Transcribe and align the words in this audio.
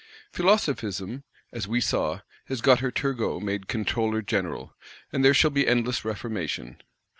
Philosophism, 0.31 1.23
as 1.53 1.67
we 1.67 1.79
saw, 1.79 2.21
has 2.45 2.59
got 2.61 2.79
her 2.79 2.89
Turgot 2.91 3.39
made 3.43 3.67
Controller 3.67 4.23
General; 4.23 4.75
and 5.13 5.23
there 5.23 5.35
shall 5.35 5.51
be 5.51 5.67
endless 5.67 6.03
reformation. 6.03 6.81